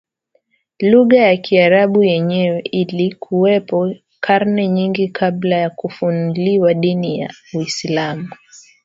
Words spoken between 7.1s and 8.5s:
ya Uislamu